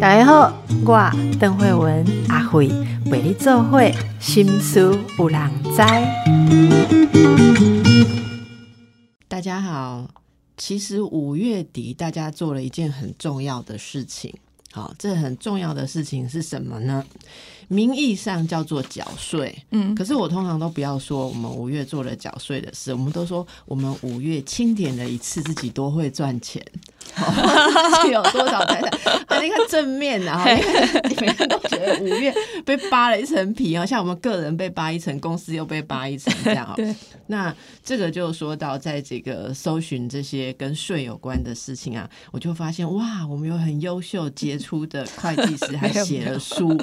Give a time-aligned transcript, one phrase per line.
[0.00, 0.52] 大家好，
[0.84, 2.68] 我邓慧文阿慧
[3.06, 5.82] 为你做会心思有人知。
[9.26, 10.08] 大家好，
[10.56, 14.32] 其实五月底大家做了一件很重要的事情。
[14.72, 17.04] 好，这很重要的事情是什么呢？
[17.68, 26.64] 名义上叫做缴税，嗯，可是我通常都不要说我们五月做了缴税的事，我们都说我们五月清点了一次自己多会赚钱。
[28.10, 29.14] 有多少财产？
[29.26, 30.50] 啊，你看正面的哈，
[31.08, 36.72] 你们都觉得五月被扒了一层皮啊，像我们个人被扒一层，公司又被扒一层这样啊。
[36.76, 36.94] 对，
[37.26, 46.74] 那这个就说到在这个搜寻这些跟税有关的事情啊，我就发现哇，我们有很优秀杰出的会计师，还写了书，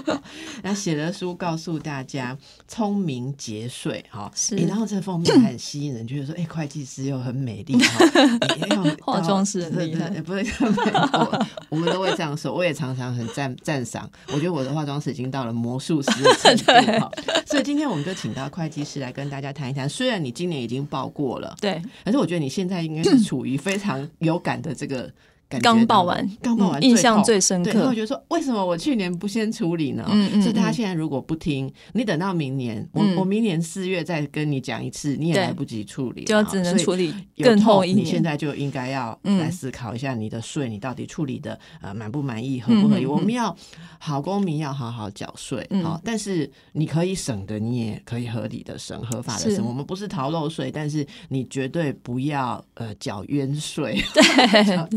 [0.72, 4.32] 那写了书告诉大家聪明节税哈。
[4.34, 10.10] 是，然后这封面很吸引人，觉得说，哎，会计师又很美丽哈， 化妆师很厉害。
[10.12, 12.54] 也不是我我们都会这样说。
[12.54, 16.72] 我也常常很赞赞赏，我觉得我的化妆师已经到了魔术师的程度
[17.46, 19.90] 所以今天我们就请到会计师来跟大家谈一谈。
[19.90, 25.12] 虽然你今年已经报过了，对，可是我觉得你现在应该是处于非常有感的这个。
[25.60, 27.88] 刚报完，刚报完，印象最深刻。
[27.88, 30.06] 我觉得说，为什么我去年不先处理呢？
[30.10, 30.42] 嗯嗯。
[30.42, 38.06] 所以他现在如果不听，你等到明年，我我明年四月再跟你讲一次，你也来不及处理，就要只能处理更后一年。
[38.06, 43.06] 你现在就应该要来思考一下，你的税你到底处理的呃满不满意，合不合理？
[43.06, 43.54] 我们要
[44.00, 45.68] 好公民，要好好缴税。
[45.84, 49.66] 好，但是你可以省的，你也可以合理的省，合法的省。
[49.66, 54.02] 我们不是逃漏税，但是你绝对不要呃缴冤税。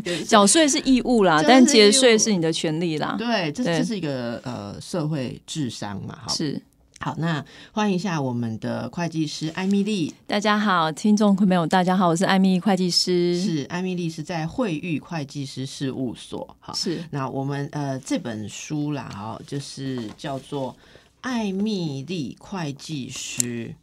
[0.02, 0.43] 对， 缴。
[0.46, 3.16] 税是义务啦，但节税是你的权利啦。
[3.18, 6.18] 对，这这是一个呃社会智商嘛。
[6.26, 6.60] 哈，是
[7.00, 10.14] 好，那欢迎一下我们的会计师艾米丽。
[10.26, 13.38] 大家好，听众朋友大家好，我是艾米丽会计师。
[13.38, 16.56] 是艾米丽是在惠誉会计师事务所。
[16.60, 20.74] 好，是那我们呃这本书啦，哈，就是叫做
[21.20, 23.74] 艾米丽会计师。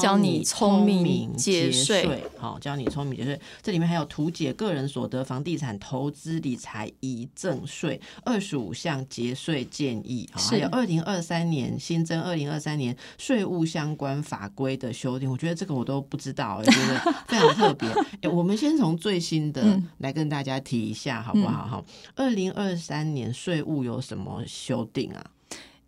[0.00, 3.40] 教你聪明节税，好，教你聪明节税。
[3.62, 15.30] 这里面还有图解个人所得、房地产投资理财遗赠税二十五项节税建议，还有二零二三年新增二零二三年税务相关法规的修订。
[15.30, 16.98] 我觉得这个我都不知道，我觉得
[17.28, 17.88] 非常特别。
[18.22, 21.66] 哎， 我们先从最新的来跟大家提一下，好不好？
[21.66, 21.84] 哈，
[22.16, 25.24] 二零二三年税务有什么修订啊？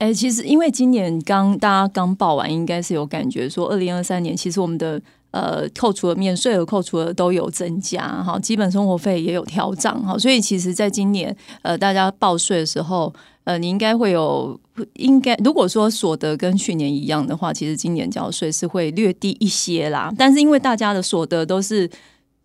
[0.02, 13.14] 哎，其实因为今年刚大家刚报完，应该是有感觉说，二零二三年其实我们的呃扣除的免税额、扣除额都有增加哈，基本生活费也有调涨哈，所以其实在今年呃大家报税的时候，
[13.44, 14.58] 呃你应该会有
[14.94, 20.12] 应该如果说所得跟去年一样的话，其实今年交税是会略低一些啦。
[20.18, 21.88] 但是因为大家的所得都是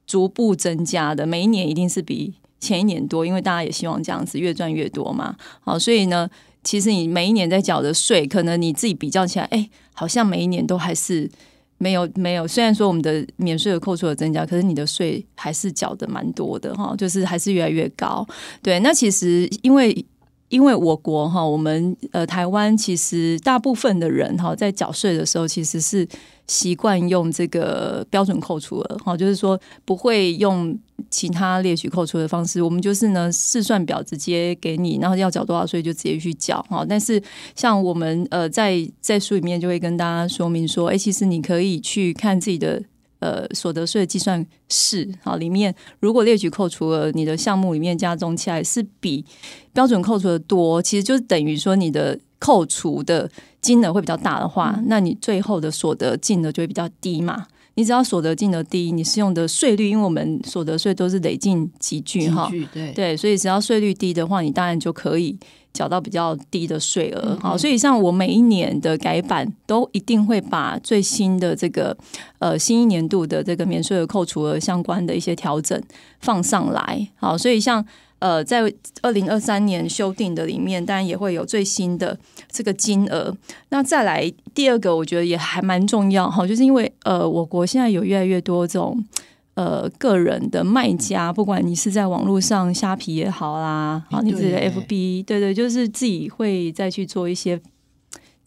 [0.06, 5.35] 逐步增加的，每一年一定是比前一年多，因为大家也希望这样子越赚越多嘛。
[5.62, 6.29] 好，所以呢。
[6.67, 11.29] 其实你每一年在缴的税，可能你自己比较起来，哎，好像每一年都还是
[11.78, 12.45] 没有没有。
[12.45, 18.27] 虽然说我们的免税额扣除了增加，可是你的税还是缴的蛮多的哈，就是还是越来越高。
[18.61, 20.06] 对，那其实因为
[20.49, 26.07] 因为我国哈，我们呃台湾其实大部分的人哈，在缴税的时候其实是。
[26.49, 30.73] 习惯用这个标准扣除额，哈，就是说不会用
[31.09, 32.61] 其他列举扣除的方式。
[32.61, 36.85] 我们就是呢，试算表直接给你，然后要缴多少税就直接去缴，哈。
[36.87, 37.21] 但是
[37.53, 42.81] 像我们呃，在在书里面就会跟大家说明说，哎，其实你可以去看自己的
[43.19, 49.25] 呃所得税计算式，啊，里面如果列举扣除了你的项目里面加总起来是比
[49.73, 52.19] 标准扣除的多，其实就是等于说你的。
[52.39, 53.27] 扣除的
[53.61, 57.47] 金额会比较大的话，那你最后的所得金额就会比较低嘛。
[57.77, 65.38] 你只要所得金额低，你适用的税率，因为我们所得税都是累进集聚哈，对对，所以只要税率低的话，你当然就可以
[65.71, 67.38] 缴到比较低的税额。
[67.39, 71.95] 好，所以像我每一年的改版都一定会把最新的这个
[72.39, 75.79] 呃新一年度的这个免税额扣除额相关的一些调整
[76.19, 77.07] 放上来。
[77.15, 77.85] 好，所以像。
[78.19, 78.62] 呃，在
[79.01, 82.18] 二零二三年修订的里面，当然也会有最新的
[82.51, 83.36] 这个金额。
[83.69, 89.03] 那再来第二个，我觉得也还蛮重要哈，就是因为呃，我国现在有越来越多这种
[89.53, 97.59] 呃个人的卖家，不管你是在网络上虾皮也好啦，好你自己的 FB，对对，就是自己会再去做一些。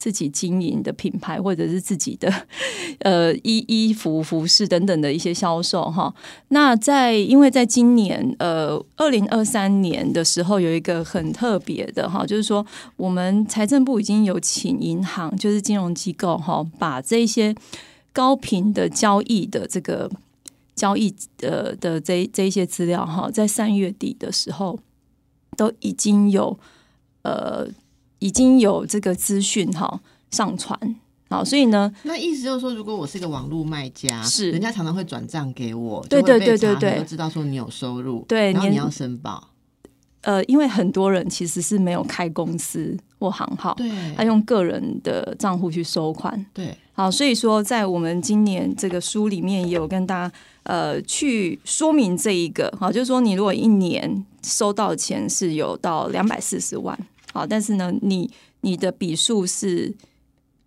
[0.01, 2.27] 自己经营的品牌，或者是自己的
[3.05, 6.11] 呃衣衣服、服饰等等的一些销售哈。
[6.47, 12.65] 那在因为在今年呃二零二三年的时候，有一个很特别的哈，就是说
[12.97, 17.53] 我们财政部已经有请银行，就是金融机构哈，把这些
[18.11, 20.09] 高频的交易的这个。
[20.73, 24.79] 交易的的这这一些资料哈，在三月底的时候
[25.55, 26.57] 都已经有
[27.21, 27.67] 呃
[28.21, 29.99] 已经有这个资讯哈
[30.31, 30.79] 上传。
[31.29, 34.51] 好，所以呢，那意思就是说，如果我是一个网络卖家，是。
[34.51, 37.03] 人家常常会转账给我，对对对对对。
[37.05, 39.47] 知道说你有收入，对然后你要申报，
[40.23, 43.89] 呃，因为很多人其实是没有开公司或行号，对。
[44.15, 46.45] 他用个人的账户去收款。
[46.53, 56.97] 对，好，所以说在我们今年这个书里面也有跟大家呃去说明这一个，好，就是说你如果一年收到的钱是有到两百四十万，
[57.33, 58.29] 好，但是呢，你
[58.61, 59.93] 你的笔数是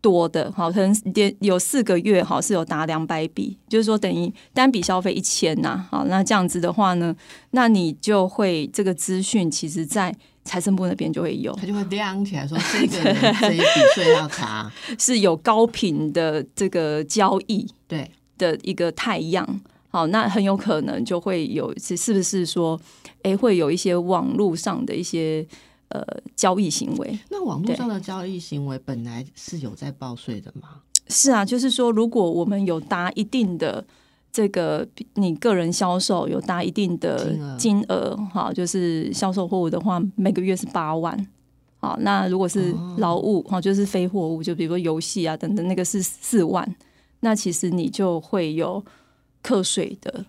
[0.01, 7.15] 多的，好，可能连有四个月好是有达两百笔，就是说等于单笔消费一千呐，好，那这样子的话呢，
[7.53, 10.15] 那你就会这个资讯其实在
[10.45, 13.65] 财政部那边就会有，他就会亮起来说 这个人这一笔
[13.95, 19.61] 税要查， 是有高频的这个交易，对，的一个太阳。
[19.89, 22.79] 好，那很有可能就会有是是不是说，
[23.23, 25.47] 诶，会有一些网络上的一些
[25.95, 26.05] 呃
[26.35, 27.17] 交易行为？
[27.31, 30.83] 那网络上的交易行为本来是有在报税的吗？
[31.09, 33.85] 是啊，就是说，如果我们有达一定的
[34.33, 41.15] 这个你个人销售有达一定的金额金额，好，就是销售货物的话，每个月是八万。
[41.79, 46.77] 好，那如果是哦劳务，哈、就是非货物，就比如说游戏啊等等，那个是四万，
[47.21, 48.83] 那其实你就会有
[49.43, 50.25] 课税的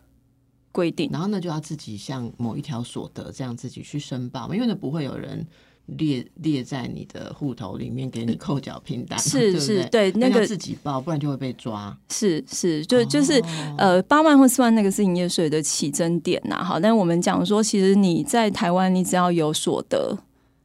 [0.75, 1.10] 规定。
[1.13, 5.48] 然后呢，就要自己像某一条所得这样自己去申报，因为呢不会有人
[5.86, 11.98] 列列在你的户头里面给你扣缴凭单，是是对对那个自己报，不然就会被抓。
[12.10, 20.18] 是是，就就是、哦呃，八万或四万那个是营业税的起征点呐、好，但我们讲说，其实你在台湾，你只要有所得，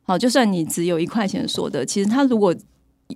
[0.02, 2.52] 好，就算你只有一块钱所得，其实他如果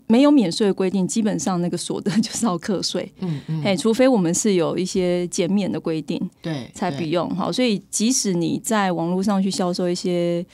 [0.07, 10.45] 没有免税的规定，基本上那个所得就是要 课税，嗯嗯，哎、除非我们是有一些减免的规定对，才不用好，所以即使你在网络上去销售一些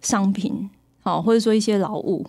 [0.00, 0.68] 商品，
[1.00, 2.24] 好，或者说一些劳务。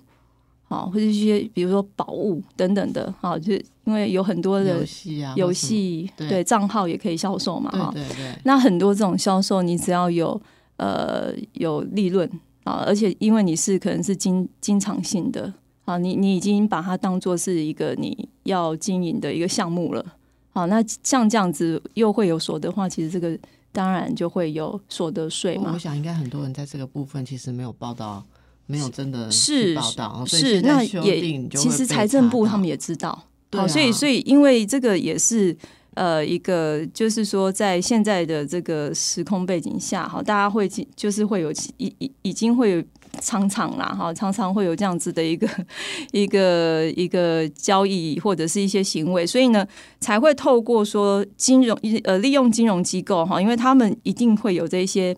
[0.71, 7.89] 好，或者一些比如说宝物等等的，好，就是因为有很多的游戏啊，游戏对对账号也可以销售嘛，哈。
[7.91, 10.39] 对对对，那很多这种销售，你只要有
[10.77, 12.29] 呃有利润
[12.65, 15.51] 啊，而且因为你是可能是经经常性的
[15.89, 20.05] 啊，你你已经把它当做是一个你要经营的一个项目了。
[20.51, 23.35] 好，那像这样子又会有所得的话，其实这个
[23.71, 25.71] 当然就会有所得税嘛。
[25.73, 28.23] 我想应该很多人在这个部分其实没有报道，
[28.67, 35.55] 没有真的是报道，所以是，那也其实财政部他们也知道，对好，所以啊所以因为这个也是
[35.95, 42.83] 呃一个就是说在现在的这个时空背景下，哈，大家会进就是会有已已已经会有
[43.21, 45.47] 常常啦，哈，常常会有这样子的一个
[46.11, 49.65] 一个一个交易或者是一些行为，所以呢
[49.99, 55.15] 才会透过说金融呃利用金融机构哈，因为他们一定会有这些。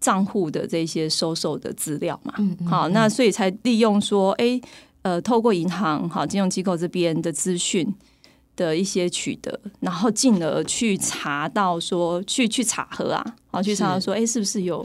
[0.00, 4.58] 账户的这些收受的资料嘛，嗯嗯好，那所以才利用说，哎、
[5.02, 7.86] 呃，透过银行、哈金融机构这边的资讯
[8.56, 14.82] 的一些取得，然后进而去查到说，去去查核啊，好去查到说，哎、是不是有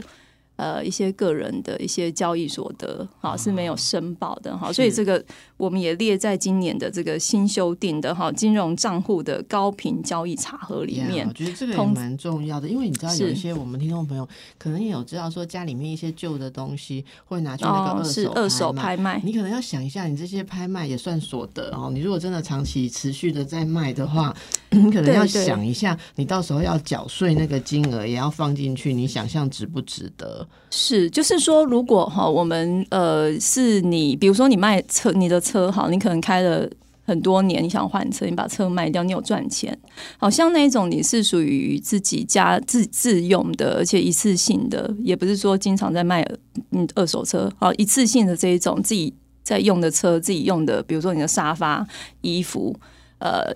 [0.56, 5.24] 呃一些个人的一些交易所得，好是没有申报的，哈，所以这个
[5.56, 18.72] 我们也列在今年的这个新修订的哈金融账户的高频交易查核里呀面我，觉得这个也蛮重要的，因为你知道有一些我们听众朋友可能也有知道说家里面一些旧的东西会拿去那个哦，二手是二手。
[18.76, 21.88] 拍卖，你可能要想一下，你这些拍卖也算所得哦。
[21.90, 24.36] 你如果真的长期持续的在卖的话，
[24.76, 30.46] 你可能要想一下，你到时候要缴税那个金额也要放进去，你想象值不值得？
[30.70, 36.68] 是，就是说，如果哈，我们呃，是你，比如说你卖车，你的车好，你可能开了
[37.04, 39.76] 很多年，你想换车，你把车卖掉，你有赚钱，
[40.18, 46.26] 好像那一种你是属于自己家自自用的，而且一次性的，也不是说经常在卖
[46.72, 51.86] 嗯二手车，好一次性的这一种自己在用的车，自己用的，比如说你的沙发、
[52.22, 52.74] 衣服，
[53.18, 53.54] 呃，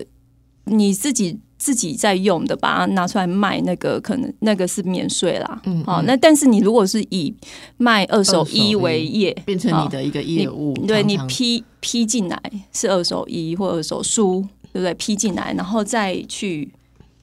[0.65, 5.61] 你自己自己在用的，把它拿出来卖，那个可能那个是免税啦。
[5.65, 7.33] 嗯好，嗯那但是你如果是以
[7.77, 12.41] 卖二手衣为业，变成你的一个业务，对你批批进来
[12.71, 14.93] 是二手衣或二手书，对不对？
[14.95, 16.71] 批进来，然后再去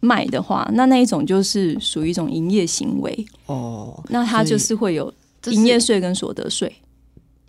[0.01, 5.13] 卖的话，那那一种就是属于一种营业行为，哦，那它就是会有
[5.47, 6.73] 营业税跟所得税。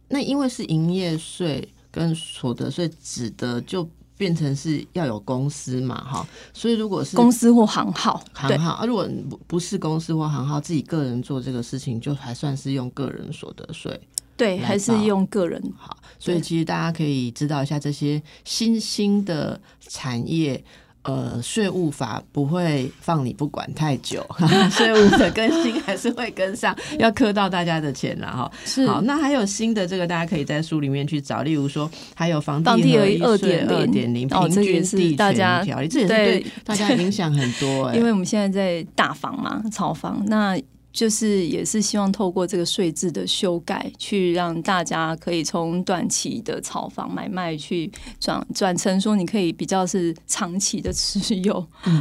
[0.07, 3.87] 那因为是营业税跟所得税指的就
[4.19, 13.97] 变成是要有公司嘛，哈，所以如果是公司或行号，对行号啊，如果不不是公司或行号自己个人做这个事情，就还算是用个人所得税。
[14.35, 20.61] 对，来还是用个人好，所以其实大家可以知道一下这些新兴的产业。
[21.03, 24.25] 呃，税务法不会放你不管太久，
[24.69, 28.51] 税务的更新还是会跟上，要磕到大家的钱了哈。
[28.65, 37.85] 是好，那还有新的这个，大家可以在书里面去找，例如说还有房房地合一二税二点零平均地大家条例，这也是对大家影响很多。
[37.89, 40.59] 哎，因为我们现在在大房嘛，炒房那。
[40.91, 51.55] 就是也是希望透过这个税制的修改，去让大家可以从短期的炒房买卖，去转转成说你可以比较是长期的持有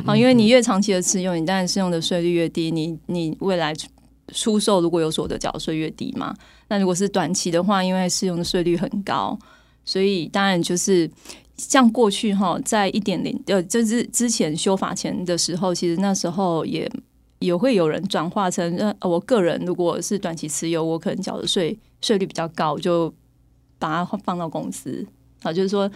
[0.06, 3.74] 啊，因为你越长期的持有，你当然适用的税率越低，你你未来
[4.32, 6.34] 出售如果有所得缴税越低嘛。
[6.68, 9.38] 那如果是短期的话，因为适用的税率很高，
[9.84, 11.08] 所以当然就是
[11.58, 16.90] 像过去哈，在一点零呃，就是之前修法前的时候，其实那时候也。
[17.40, 23.12] 也会有人转化成，呃，我个人如果是短期持有，我可能缴的税税率比较高，就
[23.78, 25.06] 把它放到公司
[25.42, 25.88] 啊，就是说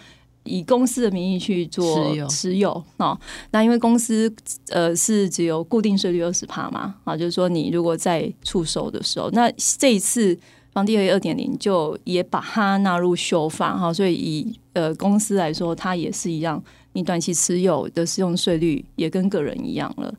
[0.45, 3.19] 以公司的名义去做持有啊。
[3.51, 4.33] 那因为公司
[4.69, 10.39] 呃是只有固定税率二十帕嘛啊，就是说你如果在出售的时候，那这一次
[10.73, 20.15] 房地产二点零就也把它纳入修法哈，所以以呃公司来说，它也是一样，你短期持有的适用税率也跟个人一样了。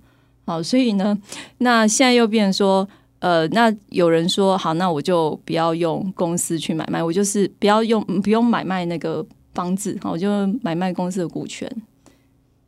[0.46, 1.18] 好，所以呢，
[1.60, 2.86] 那现在又变成说，
[3.20, 10.28] 呃，那有人说，好，那我就不要用公司去买卖，我就是不要用，不用买卖那个房子，好，我就
[10.62, 11.70] 买卖公司的股权、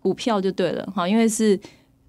[0.01, 1.59] 股票就对了，好，因为是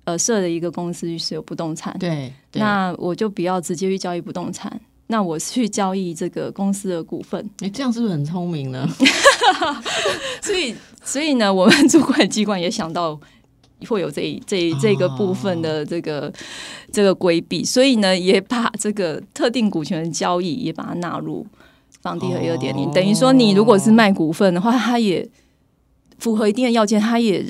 [0.05, 8.89] 呃设了一个公司是有不动产，对，那我就不要直接去交易不动产，那我去交易这个公司的股份，你这样是不是很聪明呢？
[10.41, 13.21] 所以，所以呢，我们主管机关也想到。
[13.89, 16.33] 会有这这这个部分的这个
[16.91, 21.47] 这个规避，所以呢，也把这个特定股权的交易也把它纳入
[22.01, 22.91] 房地合一二点零。
[22.93, 25.29] 等于说，你如果是卖股份的话，它也
[26.19, 27.45] 符合一定的要件，它也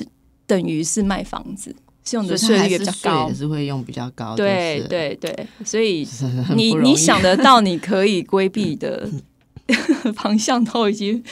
[0.45, 1.73] 等于是卖房子，
[2.11, 4.35] 用的税率比较高，也是会用比较高。
[4.35, 6.05] 对对对，所以
[6.55, 9.09] 你你想得到你可以规避的
[10.13, 11.23] 方向，都已经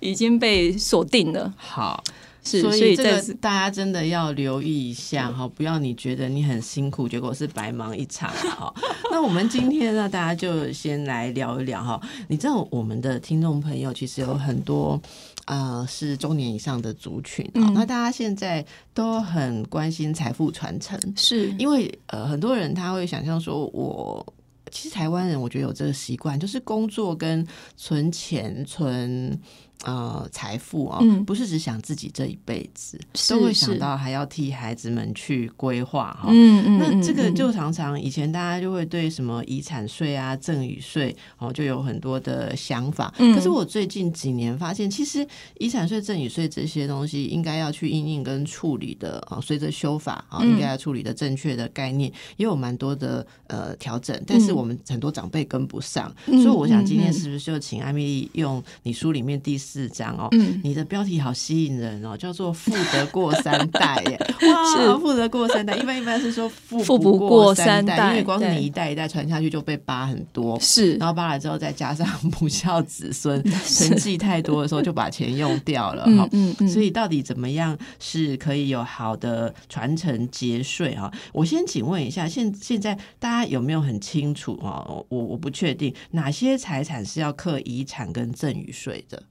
[0.00, 1.52] 已经被锁定了。
[1.58, 2.02] 好。
[2.42, 8.72] 所以这个大家真的要留意一下哈，不要你觉得你很辛苦，结果是白忙一场 哈。
[9.10, 12.00] 那我们今天呢，大家就先来聊一聊哈。
[12.28, 14.98] 你知道我们的听众朋友其实有很多
[15.44, 17.68] 啊，是中年以上的族群啊。
[17.74, 18.64] 那大家现在
[18.94, 24.24] 都很关心财富传承，是因为呃，很多人他会想象说，我
[24.70, 29.38] 其实台湾人我觉得有这个习惯，就是工作跟存钱存。
[29.84, 36.30] 呃，财富啊，不是只想自己这一辈子，都会想到还要替孩子们去规划哈。
[36.30, 43.14] 嗯嗯，那这个就常常以前大家就会对什么遗产税啊、赠与税哦，就有很多的想法。
[43.16, 45.24] 可是我最近几年发现，其实
[45.60, 59.56] 遗产税、赠与税这些东西应该要去应应跟处理的啊，随着修法啊，应该要处理的正确的概念也有蛮多的呃调整，但是我们很多长辈跟不上，所以我想今天是不是就请艾米丽用你书里面第。
[59.68, 60.28] 四章哦，
[60.64, 64.18] 你的标题好吸引人哦，叫做“富得过三代”耶！
[64.48, 72.08] 哇，富得过三代，一般一般是说富不过三代，因为光是你一代一代传下去就被扒很多，是，然后扒了之后再加上
[72.40, 76.26] 母孝子孙， 成绩太多的时候就把钱用掉了哈。
[76.32, 81.12] 嗯嗯，所以到底怎么样是可以有好的传承节税哈？
[81.34, 84.82] 我先请问一下，现现在大家有没有很清楚啊？
[84.88, 89.22] 我我不确定哪些财产是要课遗产跟赠与税的。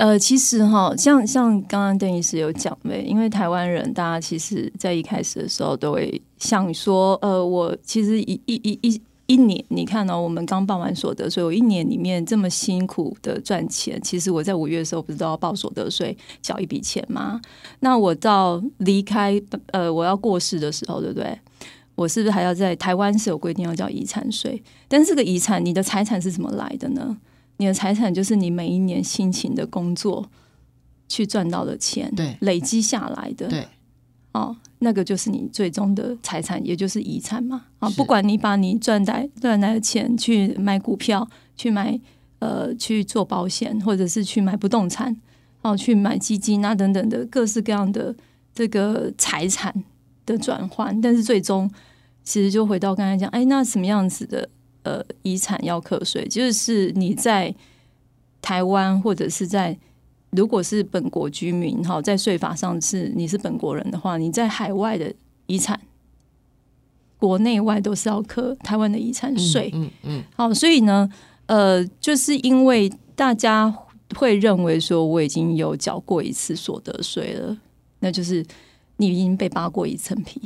[0.00, 17.38] 呃，其实哈，像像刚刚邓医师有讲呗，因为台湾人，大家其实在一开始的时候都会想说，呃，我其实一一一一一年，你看到我们刚报完所得税，我一年里面这么辛苦的赚钱，其实我在五月的时候不是都要报所得税，缴一笔钱吗？
[17.80, 19.38] 那我到离开
[19.72, 21.38] 呃我要过世的时候，对不对？
[21.94, 24.62] 我是不是还要在台湾是有规定要交遗产税？
[24.88, 27.18] 但是这个遗产，你的财产是怎么来的呢？
[27.60, 30.30] 你的财产就是你每一年辛勤的工作
[31.06, 33.68] 去赚到的钱，对，累积下来的，对，
[34.32, 37.66] 哦，那个就是你最终的财产，也就是遗产嘛。
[37.78, 42.00] 啊，不管你把你赚来赚来的钱去买股票，去买
[42.38, 45.14] 呃去做保险，或者是去买不动产，
[45.60, 48.16] 哦，去买基金啊等等的各式各样的
[48.54, 49.84] 这个财产
[50.24, 51.70] 的转换，但是最终
[52.24, 54.48] 其实就回到刚才讲，哎，那什么样子的？
[54.82, 57.54] 呃，遗产要课税，就是你在
[58.40, 59.76] 台湾或者是在
[60.30, 65.12] 如果是本国居民哈，在税法上是你是本国人的话，你在海外的
[65.46, 65.78] 遗产，
[67.18, 69.70] 国内外都是要课台湾的遗产税。
[69.74, 70.22] 嗯嗯。
[70.34, 71.10] 好，所以呢，
[71.46, 73.70] 呃，就是因为大家
[74.16, 77.58] 会认为说我已经有缴过一次所得税了，
[77.98, 78.44] 那就是
[78.96, 80.40] 你已经被扒过一层皮。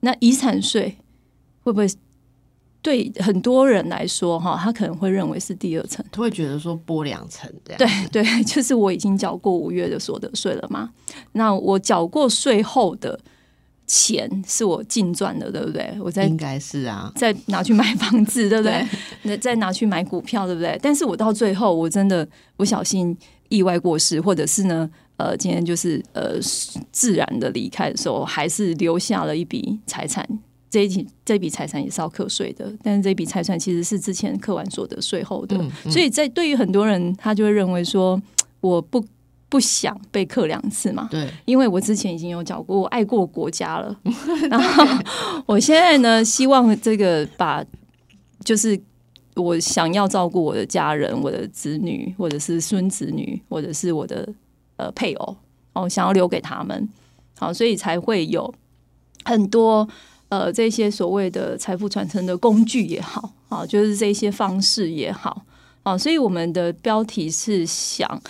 [0.00, 0.98] 那遗产税
[1.62, 1.88] 会不会
[2.84, 7.78] 对很多人来说，哈，他可能会认为是第二层，他会觉得说拨两层这样。
[8.12, 10.90] 对 对，就是我已经缴过五月的所得税了嘛，
[11.32, 13.18] 那我缴过税后的
[13.86, 15.96] 钱是我净赚的，对不对？
[15.98, 18.86] 我在应该是啊，再拿去买房子，对不对？
[19.22, 20.78] 那再拿去买股票，对不对？
[20.82, 23.16] 但是我到最后，我真的不小心
[23.48, 26.38] 意外过世，或者是呢，呃，今天就是呃
[26.92, 30.28] 自然的离开的时候，还是留下了一笔财产。
[30.74, 35.56] 这一笔这笔财产也是要课税的，但是这笔财产其实是之前课完所得税后的，
[35.88, 38.20] 所以在对于很多人，他就会认为说，
[38.60, 39.00] 我不
[39.48, 43.96] 不想被课两次嘛，对，因为我之前已经有缴过，我爱过国家了，
[44.50, 44.84] 然后
[45.46, 47.64] 我现在呢，希望这个把
[48.42, 48.76] 就是
[49.36, 54.28] 我想要照顾我的家人、我的子女，或者是孙子女，或者是我的
[54.76, 55.36] 呃配偶，
[55.74, 56.88] 哦，想要留给他们，
[57.38, 58.52] 好，所以才会有
[59.24, 59.88] 很多。
[60.34, 65.46] 呃，这些所谓的财富传承的工具也好，啊，就是这些方式也好，
[65.84, 68.20] 啊，所以我们的标题是想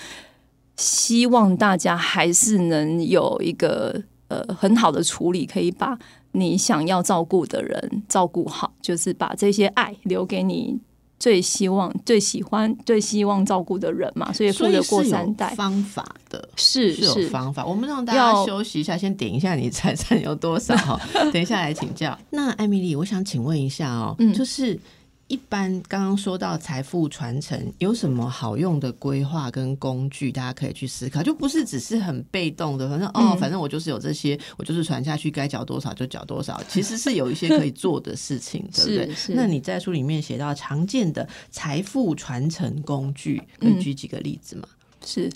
[0.77, 5.99] 希望大家还是能有一个呃很好的处理，可以把
[6.33, 10.79] 你想要照顾的人照顾好，就是把这些爱留给你。
[11.25, 15.55] 最希望、最喜欢、最希望照顾的人嘛，所以富得过三代。
[15.55, 17.65] 方法的是是有方法。
[17.65, 21.01] 我们让大家休息一下，先点一下你财产 有多少，
[21.33, 22.15] 等一下来请教。
[22.29, 24.79] 那艾米丽，我想请问一下哦，就是。
[25.27, 36.63] 一般刚刚说到财富传承有什么好用的规划跟工具，大家可以去思考，就不是只是很被动的，反正哦，反正我就是有这些，我就是传下去，该缴多少就缴多少。
[36.69, 39.35] 其实是有一些可以做的事情，对不对？
[39.35, 44.69] 那你在书里面写到常见的财富传承工具，可以举几个例子吗？
[45.05, 45.31] 是。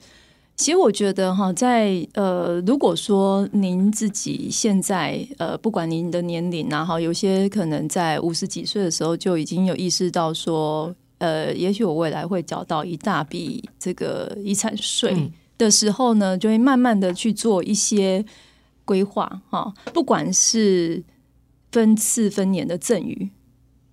[0.58, 18.24] 其实我觉得哈，在呃，如果说您自己现在呃，不管您的年龄啊，哈，有些可能在五十几岁的时候就已经有意识到说，呃，也许我未来会缴到一大笔这个遗产税的时候呢，就会慢慢的去做一些
[18.84, 21.04] 规划哈，不管是
[21.70, 23.30] 分次分年的赠与。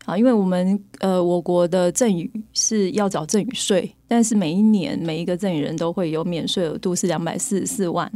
[0.06, 8.12] 啊，因为我们呃，我国的赠与是要缴赠与税，但是每一年每一个赠与人都会有免税额度是两百四十四万。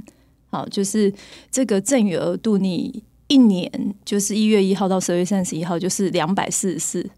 [0.49, 1.11] 好，就是
[1.51, 3.71] 这个赠与额度，你一年
[4.05, 7.09] 就是一月一号到十二月三十一号，就是两百四十四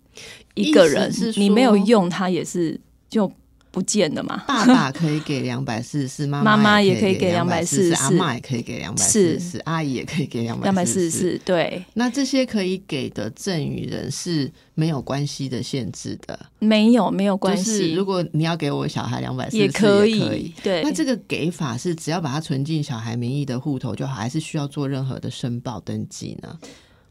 [0.56, 2.80] 一个人，你没有用，它也是
[3.10, 3.32] 就。
[3.72, 4.44] 不见了嘛？
[4.46, 11.42] 爸爸可以给两百四十四， 妈妈也可以给两百四十四，阿妈也可以给两百四十四，阿姨也可以给两百四十四。
[11.46, 17.94] 对，那这些可以给的赠与人是没有关系的限制的，没有没有关系。
[17.94, 20.54] 如果你要给我小孩两百四十四，也可以。
[20.62, 26.60] 对，那这个给法是只要把它存进小孩名义的户头就好，还是需要做任何的申报登记呢？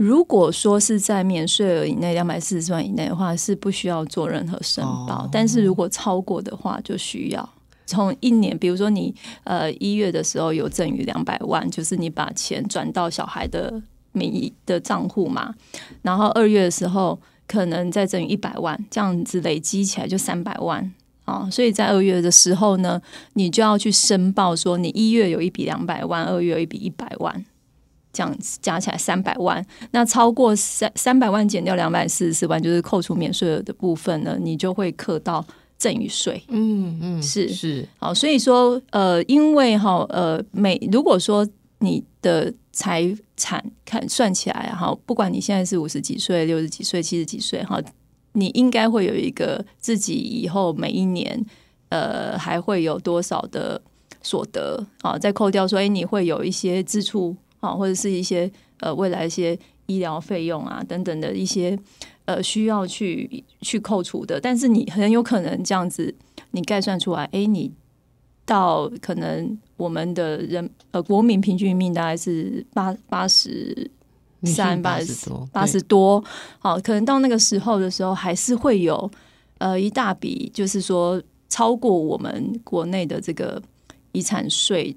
[0.01, 7.47] 如果说是在免税额以内两百四十万以内的话，是不需要做任何申报；但是如果超过的话，就需要
[7.85, 13.83] 从一年，比如说你呃一月的时候有赠与两百万，就是你把钱转到小孩的
[14.13, 15.55] 名义的账户嘛，
[16.01, 20.91] 然后二月的时候可能再赠与一百万，这样子累积起来就三百万
[21.27, 21.47] 啊。
[21.51, 22.99] 所以在二月的时候呢，
[23.35, 27.45] 你就要去申报说，你一月有一笔两百万，二月有一笔一百万。
[28.13, 35.45] 这样加起来三百万，那超过三三百万减掉两百四十四万，就是扣除免税额的部分呢，你就会扣到
[35.79, 36.43] 赠与税。
[36.49, 41.47] 嗯嗯，是是好，所以说呃，因为哈呃，每如果说
[41.79, 47.81] 你的财产看算起来哈，不管你现在是五十几岁、六十几岁、七十几岁哈，
[48.33, 51.47] 你应该会有一个自己以后每一年
[51.91, 53.81] 呃还会有多少的
[54.21, 57.37] 所得啊，再扣掉所以，你会有一些支出。
[57.61, 61.79] 啊，或者是一些呃未来一些医疗费用啊等等的一些
[62.25, 66.15] 呃需要去去扣除的，但是你很有可能这样子，
[66.53, 67.71] 你概算出来，哎，你
[68.45, 73.91] 到可能我们的人呃国民平均命大概是八八十
[74.45, 76.25] 三八十多八十多，
[76.59, 79.11] 好，可能到那个时候的时候，还是会有
[79.59, 83.61] 呃一大笔，就是说超过我们国内的这个
[84.13, 84.97] 遗产税。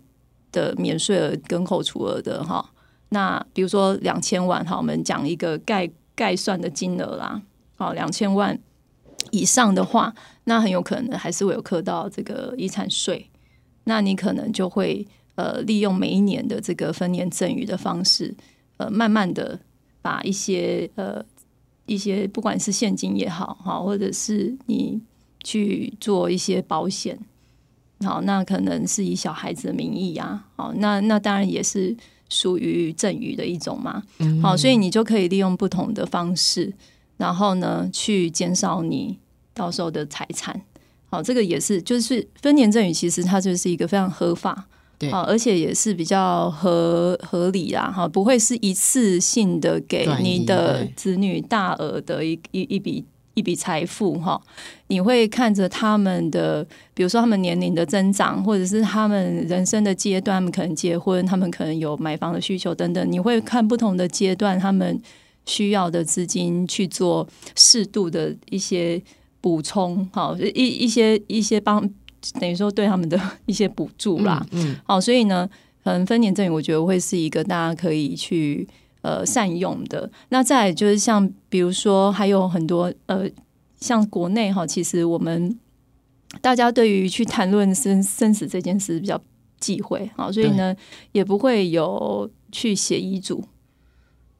[0.53, 2.71] 的免税额跟扣除额的哈，
[3.09, 7.41] 那比如说两千万哈，我们讲一个概概算的金额啦，
[7.77, 8.57] 哦两千万
[9.31, 10.13] 以上的话，
[10.45, 13.29] 那很有可能还是会有扣到这个遗产税，
[13.83, 18.33] 那你可能就会呃利用每一年的这个分年赠与的方式，
[18.77, 19.59] 呃慢慢的
[20.01, 21.23] 把一些呃
[21.87, 25.01] 一些不管是现金也好哈，或者是你
[25.43, 27.19] 去做一些保险。
[28.03, 31.95] 好，那可能是以小孩子的名义啊，好，那那当然也是
[32.29, 34.03] 属于赠与的一种嘛，
[34.41, 36.73] 好，所以你就可以利用不同的方式，
[37.17, 39.17] 然后呢，去减少你
[39.53, 40.61] 到时候的财产。
[41.09, 44.65] 好，这个也是，就是分年赠与，其实它就是一个非常合法，
[44.97, 54.41] 对，好，而且也是比较合合理啦，哈，不会是一次性的给你的子女大额的一一一笔一笔财富，哈，
[54.87, 65.01] 你会看着他们的，比如说他们年龄的增长，或者是他们人生的阶段，他们可能结婚，他们可能有买房的需求等等，你会看不同的阶段，他们
[65.45, 69.01] 需要的资金去做适度的一些。
[69.43, 71.85] 补充好一一些一些帮
[72.39, 75.45] 等于说对他们的一些补助啦，嗯，好，所以呢，
[75.83, 78.65] 可能分年赠与，我觉得会是一个大家可以去
[79.03, 80.09] 呃善用的。
[80.29, 83.29] 那再就是像比如说还有很多呃，
[83.79, 85.55] 像国内哈，其实我们
[86.41, 89.21] 大家对于去谈论生生死这件事比较
[89.59, 90.75] 忌讳，啊，所以呢
[91.11, 93.43] 也不会有去写遗嘱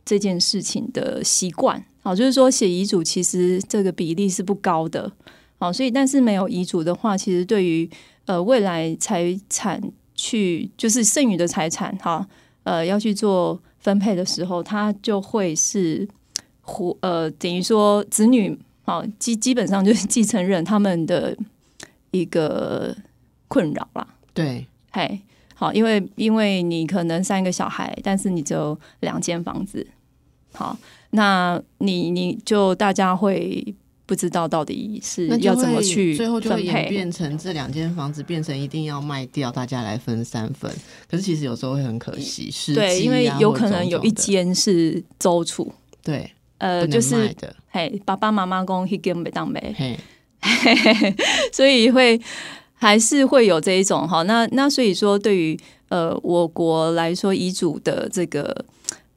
[0.03, 1.85] 这件事情的习惯。
[2.01, 5.09] 啊，就是说写遗嘱其实这个比例是不高的，
[5.57, 7.89] 好，所以但是没有遗嘱的话，其实对于
[8.25, 9.81] 呃未来财产
[10.13, 12.27] 去就是剩余的财产哈，
[12.63, 16.07] 呃要去做分配的时候，他就会是
[16.61, 21.37] 活呃等于说子女好基基本上就是继承人他们的
[22.11, 22.95] 一个
[23.47, 24.07] 困扰啦。
[24.33, 25.21] 对，嘿，
[25.53, 29.85] 好，因为因为你可能三个小孩，但是你只有两间房子，
[30.53, 30.75] 好。
[31.15, 33.75] 那你你就大家会
[34.13, 40.71] 不知道到底是要怎么去最后就会演变成这两间房子变成一定要卖掉，大家来分三份。
[41.09, 45.73] 可是其实有时候会很可惜，是对，因为有可能有一间是租处，
[46.03, 47.35] 对，呃，就是
[47.71, 49.97] 嘿，爸爸妈妈公一间没当没，嘿，
[51.51, 52.21] 所以会
[52.75, 54.21] 还是会有这一种哈。
[54.21, 58.63] 那那所以说，对于呃我国来说，遗嘱的这个。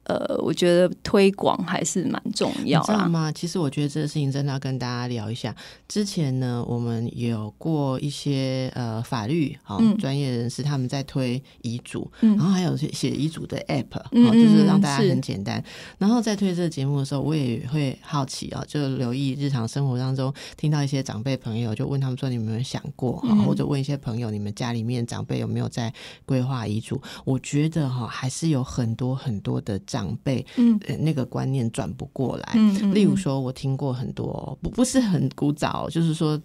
[0.07, 3.29] 呃，我觉得推广还是蛮重要，知道吗？
[3.29, 5.53] 其实我觉得这个事情真的要跟大家聊一下。
[5.85, 15.61] 之前呢，我们有过一些呃法律好专业人士他们在推遗嘱，然后还有写遗嘱的 app，好就是让大家很简单。
[15.97, 25.93] 然后在推这个节目的时候，我也会好奇啊，就留意日常生活当中听到一些长辈朋友，就问他们说：“你们有没有想过？”哈，或者问一些朋友：“你们家里面长辈有没有在
[26.25, 29.77] 规划遗嘱？”我觉得哈，还是有很多很多的。
[29.97, 32.51] 长辈，嗯，那个观念转不过来。
[32.53, 36.39] 嗯，例如说，我听过很多，不不是很古早，就是说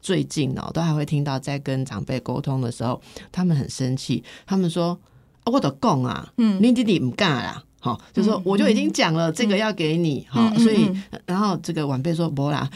[0.00, 2.98] 最近哦，都还会听到在跟长辈沟通的时候，
[3.30, 4.98] 他们很生气，他们说
[5.44, 10.90] ：“我的讲啊，嗯，你弟弟唔干啦，好，就说我就已经讲了，这个要给你，好，所以
[11.26, 12.70] 然后这个晚辈说不啦，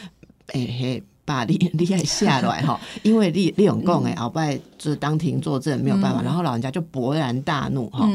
[0.49, 8.09] 哎嘿。”把你你也下来哈， 因为你你永共哎，鳌拜就是当庭作证没有办法，然后老人家就勃然大怒哈，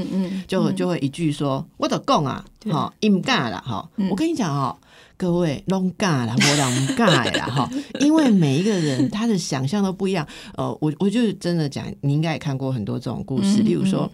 [0.47, 4.75] 就就会一句说：“我的供啊，哈，唔干了哈。”我跟你讲哦，
[5.15, 7.69] 各位拢干了，我讲唔干了哈，
[8.01, 10.27] 因为每一个人他的想象都不一样。
[10.55, 14.09] 呃，我我就真的讲，你应该也看过很多这种故事，例如说。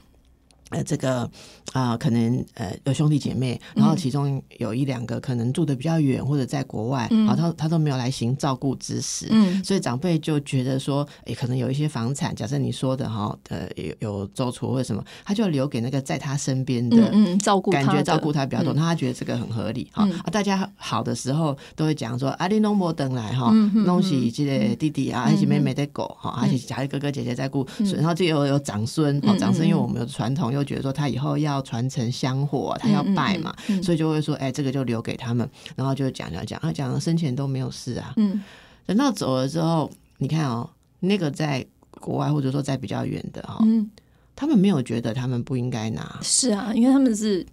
[0.69, 1.29] 呃，这个
[1.73, 38.43] 啊，可能呃有兄弟姐妹，然后其中有一两个可能住的比较远，或者在国外，好，他他都没有来行照顾之时，嗯，所以长辈就觉得说，诶，可能有一些房产，假设你说的哈，呃，有有周厨或者什么，他就留给那个在他身边的，嗯，照顾感觉照顾他比较多，那他觉得这个很合理，哈，啊，大家好的时候都会讲说，阿里弄莫等来哈，弄起这个弟弟啊，而且妹妹的狗哈，而且还有哥哥姐姐在顾，然后就有有长孙，哦，长孙因为我们有传统又觉得说他以后要传承香火，他要拜嘛，所以就会说，哎，这个就留给他们，然后就讲讲讲，啊，讲生前都没有事啊，嗯，
[38.85, 40.69] 等到走了之后，你看哦，
[40.99, 41.65] 那个在
[41.99, 43.89] 国外或者说在比较远的哈，嗯，
[44.35, 47.45] 他们没有觉得他们不应该拿，是啊，因为他们是。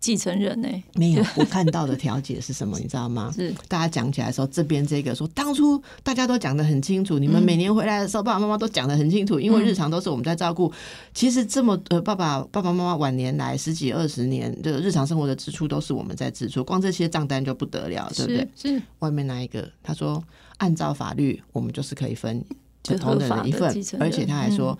[0.00, 0.68] 继承人呢？
[0.94, 2.78] 没有，我看到的调解是什么？
[2.80, 3.30] 你知道吗？
[3.36, 10.72] 是大家讲起来的时候，这边这个说，当初大家都讲的很清楚，你们每年回来的时候，爸爸妈妈都讲的很清楚，因为日常都是我们在照顾。
[11.12, 18.48] 其实这么呃，爸爸爸爸妈妈晚年来十几二十年的日常生活的支出都是我们在支出，光这些账单就不得了，对不对？
[18.56, 19.70] 是外面那一个？
[19.82, 20.24] 他说
[20.56, 22.42] 按照法律，我们就是可以分
[22.82, 24.78] 不同的一份，而且他还说，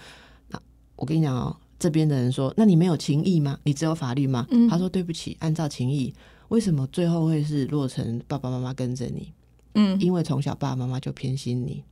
[0.49, 0.59] 那
[0.97, 1.55] 我跟你讲哦。
[1.81, 3.59] 这边的人说：“那你没有情义吗？
[3.65, 6.15] 你只有法律吗？”他说：“对不起，按照情义，
[6.49, 9.33] 为什么最后会是落成爸爸妈妈跟着你？
[9.75, 11.83] 嗯，因为从小爸爸妈妈就偏心你，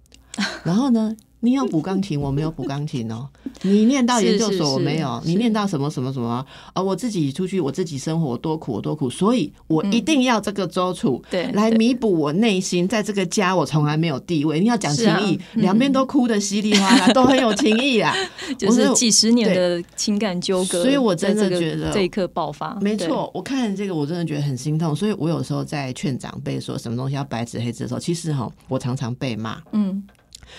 [0.63, 1.17] 然后呢？
[1.41, 3.29] 你有补钢琴，我没有补钢琴哦。
[3.63, 5.21] 你念到研究所，我没有。
[5.25, 6.45] 你念到什么什么什么？
[6.75, 14.59] 而我自己出去，我自己生活多苦，多苦，所以我一定要这个周楚，对，来弥补我内心在这个家我从来没有地位。
[14.59, 18.13] 你要讲情义，两边都哭的稀里哗啦， 都很有情义啊，
[18.59, 20.83] 就是几十年的情感纠葛。
[20.83, 23.31] 所以我真的觉得这一刻爆发，没错。
[23.33, 24.95] 我看这个，我真的觉得很心痛。
[24.95, 30.03] 所以我有时候在劝长辈说什么东西要白纸黑字的时候，其实哈，我常常被骂，嗯。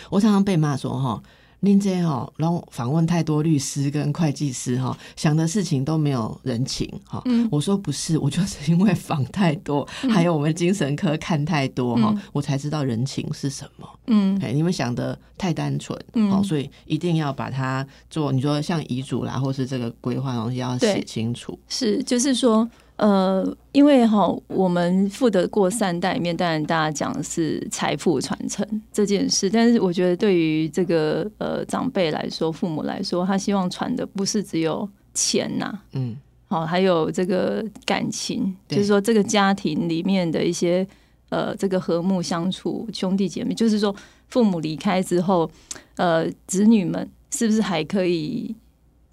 [0.10, 1.22] 我常常被骂说哈，
[1.62, 7.22] 林姐哈，然后访问太多律师跟会计师哈，想的事情都没有人情哈。
[7.52, 13.90] 我说不是，我就是因为访太多，还有我们精神科看太多哈，我才知道人情是什么。
[14.08, 16.00] 嗯，哎，你们想的太单纯，
[16.30, 18.32] 好，所以一定要把它做。
[18.32, 21.60] 你说像遗嘱啦，或是这个规划东西要写清楚。
[21.68, 22.68] 是，就是说。
[23.00, 40.86] 呃，因为哈，我们富得过三代里面，当然大家讲的是财富传承这件事，但是我觉得对于这个呃长辈来说，父母来说，他希望传的不是只有钱呐，嗯，好，还有这个感情，就是说这个家庭里面的一些
[41.30, 43.96] 呃这个和睦相处，兄弟姐妹，就是说
[44.28, 45.50] 父母离开之后，
[45.96, 48.54] 呃，子女们是不是还可以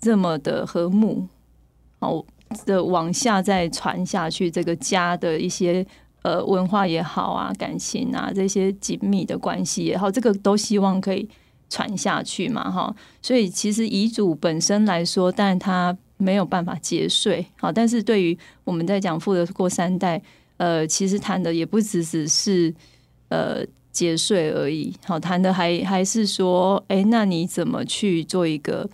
[0.00, 1.28] 这么的和睦？
[2.00, 2.24] 哦。
[2.64, 5.84] 的往下再传下去，这个家的一些
[6.22, 11.28] 呃文化也好啊，感情啊，这些紧密的关系也好，这个都希望可以
[11.68, 12.94] 传下去嘛，哈。
[13.20, 20.22] 所以其实遗嘱本身来说，但它没有办法节税，好，但是对于我们在讲富的过三代，
[20.56, 22.74] 呃，其实谈的也不只只是
[23.28, 28.88] 呃节税而已，好，谈的还还是说，哎，那你怎么去做一个？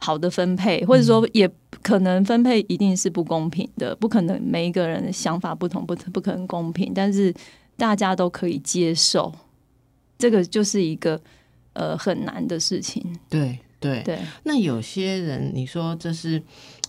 [0.00, 1.48] 好的分配，或者说也
[1.82, 7.32] 可能分配一定是不公平的，不可能每一个人的想法不同，不不可能公平，但是
[7.76, 9.32] 大家都可以接受，
[10.18, 11.20] 这个就是一个
[11.74, 13.04] 呃很难的事情。
[13.28, 16.42] 对对对，那有些人你说这是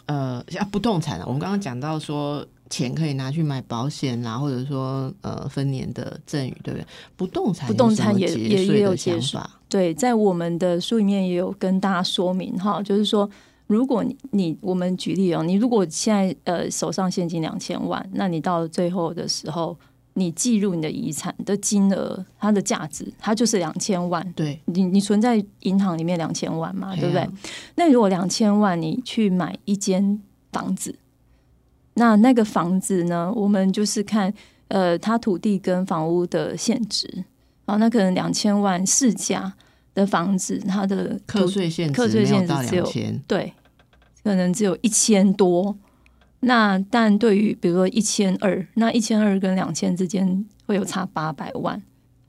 [0.05, 2.45] 呃像不动产啊，我们刚刚讲到说。
[2.71, 6.85] 钱可以拿去买保险啊，或者说呃分年的赠与，对不对？
[7.17, 9.59] 不动产不动产也也也有想法。
[9.69, 13.29] 对，在我们的书里面也有跟大家说明哈，就是说，
[13.67, 19.77] 如果你你我们举例哦，你如果现在呃手上现金两千万，那你到最后的时候，
[20.13, 24.25] 你计入你的遗产的金额，它的价值，它就是两千万。
[24.33, 27.29] 对，你你存在银行里面两千万嘛，对不对？
[27.75, 30.21] 那如果两千万你去买一间
[30.53, 30.95] 房子。
[31.95, 33.31] 那那个房子呢？
[33.35, 34.33] 我们就是看
[34.69, 37.25] 呃，它土地跟房屋的现值
[37.65, 37.75] 啊。
[37.75, 39.53] 那可能两千万市价
[39.93, 42.89] 的房子，它的课税现课税现值只有
[43.27, 43.53] 对，
[44.23, 45.77] 可能只有一千多。
[46.39, 51.79] 那但对于比如说一千二，那一千二跟两千之间会有差八百万。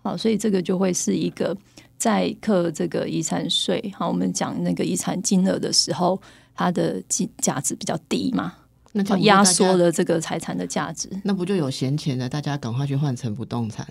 [0.02, 1.56] 好，所以这个就会是一个
[1.96, 3.92] 在课这个遗产税。
[3.96, 6.20] 好，我们讲那个遗产金额的时候，
[6.54, 8.52] 它的价价值比较低嘛。
[8.92, 12.28] 那压缩了这个财产的价值，那不就有闲钱了？
[12.28, 13.86] 大家赶快去换成不动产。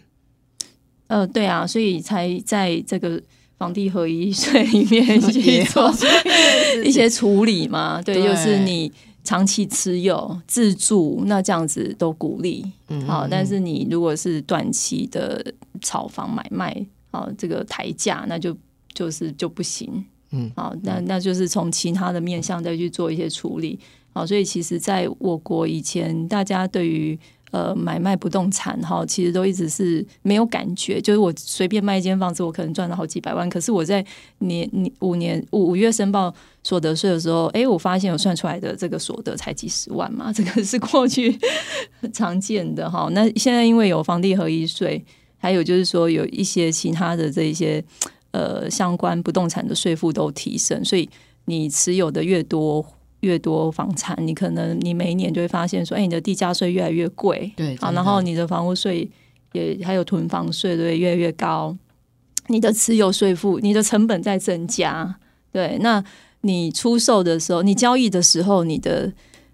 [1.08, 3.22] 呃，对啊，所以才在这个
[3.58, 5.92] 房地合一税里面 去做
[6.84, 8.02] 一些处理嘛。
[8.02, 8.92] 对，就是你
[9.24, 12.66] 长期持有自住，那这样子都鼓励。
[12.88, 15.44] 嗯，好，但是你如果是短期的
[15.82, 18.56] 炒房买卖，好，这个抬价，那就
[18.94, 20.06] 就是就不行。
[20.32, 23.78] 嗯，好，那那就是从其他的面向再去做一些处理。
[24.14, 27.18] 好，所以其实，在我国以前，大家对于
[27.52, 31.00] 呃买卖不动产哈，其实都一直是没有感觉。
[31.00, 33.50] 就是我随便卖一间房子，我可能赚了好几百万。
[33.50, 34.06] 可是我在
[34.40, 41.40] 年年五年五五月申报所得税的时候，哎，我发现我算出来的这个所得才几十万嘛， 这个是过去
[42.12, 43.08] 常见的哈。
[43.14, 45.02] 那现在因为有房地合一税，
[45.38, 47.82] 还有就是说有一些其他的这一些
[48.32, 51.10] 呃相关不动产的税负都提升，所以
[51.46, 52.86] 你持有的越多。
[53.22, 59.10] 越多房产，你可能你每一年就会发现说，哎，你的地价税越来越贵，对，好，然后你的房屋税
[59.54, 61.76] 也还有囤房税，对，越来越高，
[62.48, 65.16] 你的持有税负，你的成本在增加，
[65.52, 66.04] 对，那
[66.42, 69.12] 你出售的时候，你交易的时候，你的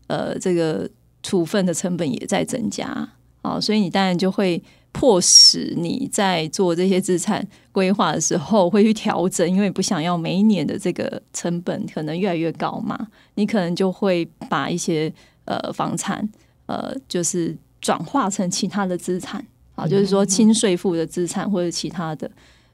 [0.08, 0.90] 呃这个
[1.24, 3.10] 处分的成本也在增加，
[3.42, 4.62] 好，所以你当然就会。
[4.98, 15.14] 迫使你在做这些资产规划的时候会去调整，因为不想要每一年的这个成本可能越来越高嘛，你可能就会把一些
[15.46, 16.28] 呃房产
[16.66, 22.30] 呃就是转化成其他的资产啊，就是说轻税负的资产或者其他的。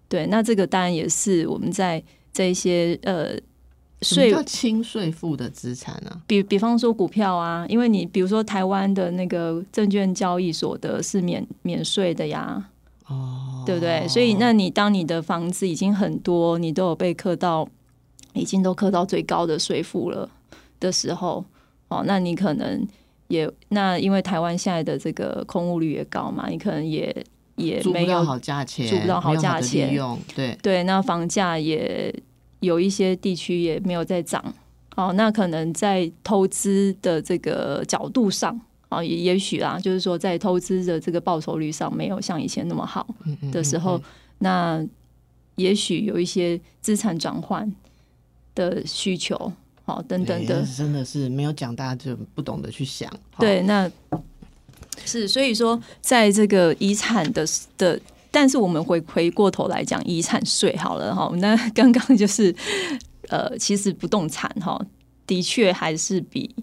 [0.07, 3.38] 对，那这个当然也是我们在这些呃。
[4.03, 6.21] 税叫轻税负的资产呢？
[6.27, 12.69] 比比方说股票啊，因为你比如说台湾的那个证券交易所得是免免税的呀。
[13.07, 13.39] 哦。
[13.65, 14.05] 对不对？
[14.09, 17.65] 所以，那你当你的房子已经很多，你都有被课到，
[18.33, 20.29] 已经都课到最高的税负了
[20.81, 21.45] 的时候，
[21.87, 22.85] 哦，那你可能
[23.29, 32.13] 也那因为台湾现在的这个空屋率也高嘛，你可能也也没有好价钱，租不到好价钱，用对对，那房价也
[32.63, 34.43] 有一些地区也没有在涨，
[34.95, 38.60] 哦，那可能在投资的这个角度上。
[38.89, 43.08] 啊，也也许啦，就是说，在投资的这个报酬率上没有像以前那么好
[43.52, 43.99] 的时候，
[44.38, 44.86] 那
[45.56, 47.73] 也许有一些资产转换
[48.54, 49.52] 的需求，
[49.84, 53.12] 好等等的，真的是没有讲，大家就不懂得去想。
[53.39, 53.91] 对，那
[55.06, 57.43] 是所以说，在这个遗产的
[57.80, 57.99] 的，
[58.34, 62.54] 但是我们回回过头来讲遗产税好了哈，那 刚刚就是
[63.30, 64.84] 呃，其实不动产哈，
[65.28, 66.54] 的确还是比。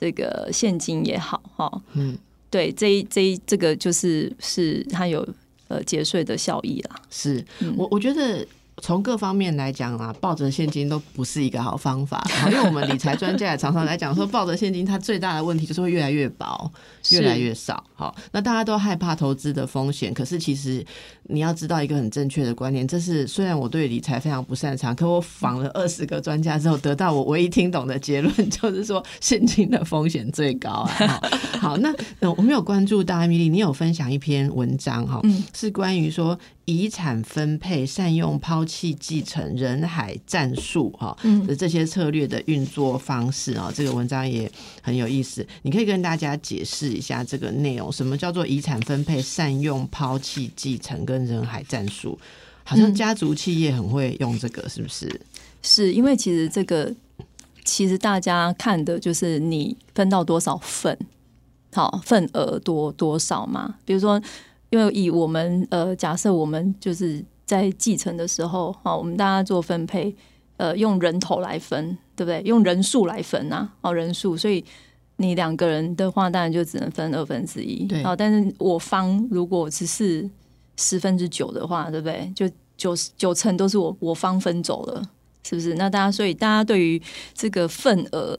[0.00, 2.16] 这个现金也好，哈，嗯，
[2.48, 5.26] 对，这一这一这个就是是它有
[5.66, 7.02] 呃节税的效益啦。
[7.10, 7.44] 是
[7.76, 8.46] 我我觉得。
[8.80, 12.24] 从各方面来讲啊，抱着现金都不是一个好方法。
[12.46, 16.70] 因为我们理财专家也常常来讲说，抱着现金它最大的问题就是会越来越薄，
[17.10, 17.82] 越来越少。
[17.94, 20.84] 好，那大家都害怕投资的风险，可是其实
[21.24, 31.20] 你要知道一个很正确的观念，这是虽然我对理财非常不擅长，可我访了二十个专家之后，得到我唯一听懂的结论 就是说，现金的风险最高啊。
[31.60, 31.92] 好，那
[32.30, 35.20] 我没有关注到艾米丽，你有分享一篇文章哈，
[35.54, 36.38] 是关于说。
[36.68, 44.52] 遗产分配、善用抛弃继承、人海战术，哈的这些策略的运作方式啊，这个文章也
[44.82, 45.46] 很有意思。
[45.62, 52.18] 你可以跟大家解释一下这个内容，什么叫做遗产分配、善用抛弃继承跟人海战术？
[52.64, 55.20] 好像家族企业很会用这个，是不是？
[55.62, 56.94] 是因为其实这个
[57.64, 60.98] 其实大家看的就是你分到多少份，
[61.72, 63.76] 好份额多多少嘛？
[63.86, 64.20] 比如说。
[64.70, 70.14] 因为以我们呃，假设我们就是在继承的时候，哈，我们大家做分配，
[70.58, 72.42] 呃，用人头来分，对不对？
[72.42, 74.62] 用人数来分啊，哦，人数，所以
[75.16, 78.02] 你两个人的话，当然就只能分二分之一，对。
[78.02, 80.28] 好，但是我方如果只是
[80.76, 82.30] 十分之九的话，对不对？
[82.36, 85.02] 就九九成都是我我方分走了，
[85.42, 85.74] 是不是？
[85.74, 87.00] 那大家，所以大家对于
[87.32, 88.38] 这个份额，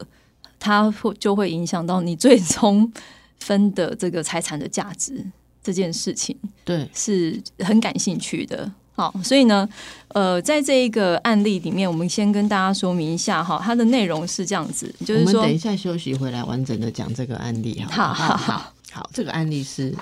[0.60, 2.94] 它会就会影响到你最终
[3.40, 5.26] 分的这个财产的价值。
[5.64, 6.88] 这件事情对。
[6.94, 9.68] 是很感兴趣的，好，所以呢，
[10.10, 19.96] 呃，在这一个案例里面，我们先跟大家说明一下哈，它的内容是这样子，就是说，等一下休息回来，完整的讲这个案例，好好好，好，这个案例是，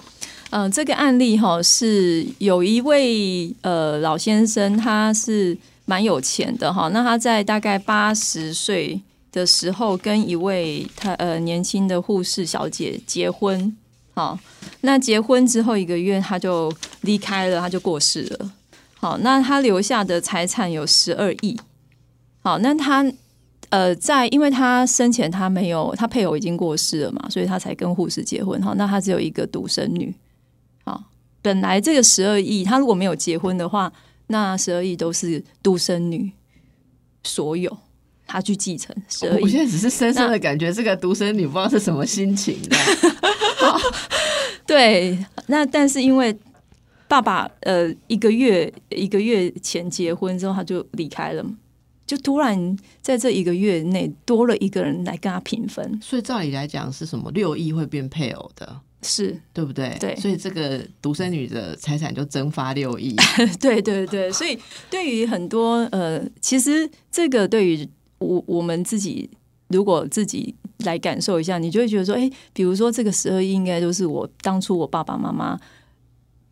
[0.50, 9.00] 嗯，这个案例哈是有一位呃老先生，他是蛮有钱的哈，那他在大概八十岁
[9.32, 13.76] 的时候，跟一位他呃年轻的护士小姐结婚。
[14.18, 14.40] 好，
[14.82, 18.52] 那结婚之后一个月他就离开了，他就过世了。
[18.96, 21.56] 好，那他留下的财产有十二亿。
[22.40, 23.06] 好，那他
[23.70, 28.60] 呃，在因为他生前他没有他配偶已经过世了嘛，所以他才跟护士结婚。
[28.60, 30.12] 好，那他只有一个独生女。
[30.84, 31.04] 好，
[31.44, 33.94] 本来这个十二亿，他如果没有结婚的话，
[34.26, 36.32] 那十二亿都是独生女
[37.24, 37.78] 所有。
[38.28, 42.60] 他去继承，所以我现在只是深深的感觉，这个独生女不知道是什么心情。
[44.68, 46.38] 对，那但是因为
[47.08, 51.46] 爸爸呃一个月一个月前结婚之后他就离开了，
[52.06, 59.96] 就突然在这一个月内多了一个人来跟他平分，所以照理来讲是什么六亿会变配偶的，是对不对？
[60.02, 63.16] 对，所以这个独生女的财产就蒸发六亿。
[63.62, 64.60] 对对对，所以
[64.90, 67.88] 对于很多呃，其实这个对于。
[68.20, 69.30] 我我们自己
[69.70, 75.60] 如果自己来感受一下，你就会觉得说，哎，比如说这个十二亿应该都是我当初我爸爸妈妈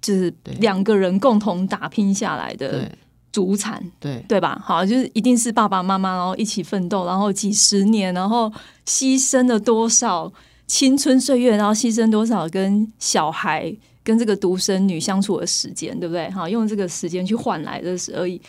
[0.02, 2.90] 就是两个人共同打拼下来的
[3.32, 4.62] 祖产，对对吧？
[4.64, 8.52] 好，就是一定是爸爸妈妈然后一起奋斗，然后几十年，然后
[8.86, 10.32] 牺牲了多少
[10.68, 16.30] 青春岁月，然后牺牲多少跟小孩跟这个独生女相处的时间，对不对？
[16.32, 18.42] 好，用这个时间去换来的十二亿，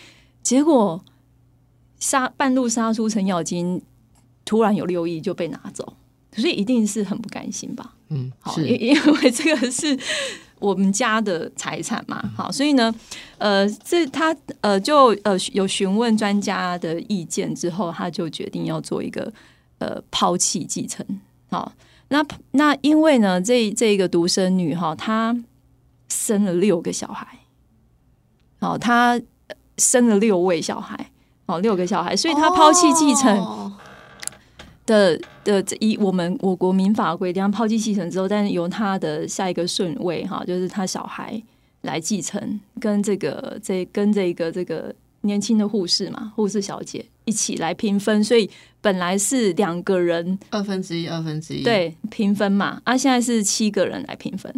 [0.43, 1.01] 结果。
[2.07, 3.83] 杀半路杀出程咬金，
[4.45, 5.95] 突然有六亿就被拿走，
[6.37, 7.95] 所以一定是很不甘心吧？
[8.11, 9.99] 嗯，好，因 因为这个是
[10.61, 12.95] 我们家的财产嘛，好，所以呢，
[13.39, 19.33] 呃，这他呃就呃有询问专家的意见之后，他就决定要做一个
[19.79, 21.05] 呃抛弃继承。
[21.51, 21.73] 好，
[22.11, 25.37] 那那因为呢，这这个独生女哈，她
[26.09, 27.27] 生了六个小孩，
[28.61, 29.21] 好，她
[29.77, 31.11] 生了六位小孩。
[31.47, 33.73] 哦，六个小孩，所以他抛弃继承
[34.85, 41.43] 的的这以我们我国民法规定，抛弃继承之后，但是由他的下一个顺位哈，就是他小孩
[41.83, 48.49] 来继承，跟这个这跟这个这个年轻的护士嘛，护士小姐一起来平分，所以
[48.81, 54.53] 本来是两个人二分之一，二分之一，，对平分嘛，啊，现在是七个人来平分。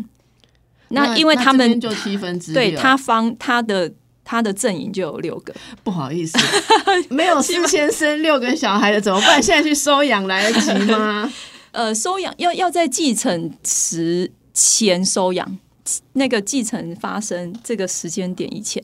[0.91, 3.93] 那那因为他们就七分之六对他方他的
[4.31, 6.37] 他的阵营就有六个，不好意思，
[7.09, 9.43] 没有事先生六个小孩的怎么办？
[9.43, 11.33] 现在去收养来得及吗？
[11.72, 15.59] 呃，收养要要在继承时前收养，
[16.12, 18.83] 那个继承发生这个时间点以前。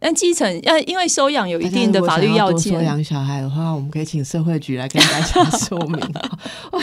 [0.00, 5.98] 但继承要因为收养有一定的法律要件收，养小孩的话，我们可以请社会局来跟大家 说明。
[6.70, 6.80] 哇，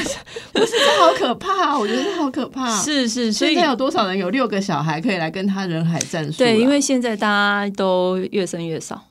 [0.52, 2.78] 不是这好可怕，我觉得这好可怕。
[2.82, 6.38] 是是，所以现在有多少人有六个小孩可以来跟他人海战术啊？
[6.40, 9.02] 对，因为现在大家都越生越少，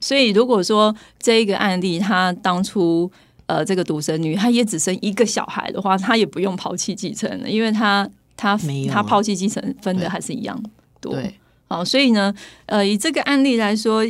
[0.00, 3.10] 所以如果说这一个案例，他当初
[3.44, 8.58] 呃这个独生女，她也只生一个小孩的话，她也不用抛弃继承了，因为她她
[8.90, 10.58] 她抛弃继承分的还是一样
[10.98, 11.12] 多。
[11.12, 11.34] 对
[11.66, 12.32] 好，所以呢，
[12.66, 14.04] 呃，以这个案例来说，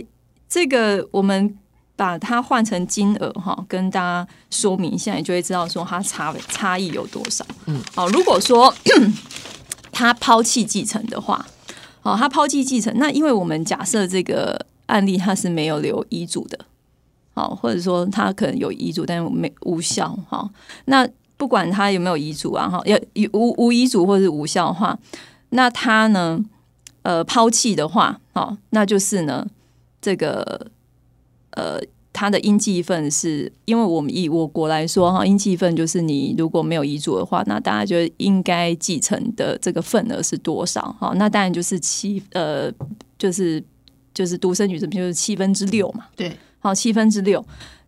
[0.49, 1.57] 这个我们
[1.97, 7.47] 把它换成金额哈，跟大家说明一下，你就会知道说它差差异有多少。
[7.67, 8.75] 嗯，好，如果说
[9.93, 11.47] 他抛弃继承的话，
[12.01, 16.59] 好，他抛弃继承，那因为我们假设这个案例他是没有留遗嘱的，
[17.35, 20.51] 好，或者说他可能有遗嘱，但是没无效，哈，
[20.87, 24.99] 那不管他有没有遗嘱啊，哈，要有无无遗嘱或者是无效的话，
[25.51, 26.45] 那他呢？
[27.05, 29.47] 呃，抛弃的话，哦，那就是呢，
[30.03, 30.69] 这个
[31.53, 31.79] 呃，
[32.13, 40.97] 他的应继份是，因为我们以我国来说，哈，应继份就是你如果没有遗嘱的话，那大家就应该继承的这个份额是多少？
[40.99, 42.73] 哈，那当然就是七呃，
[43.19, 43.63] 就是
[44.15, 47.45] 就是独生女这边就是七分之六嘛，对好，七分之六。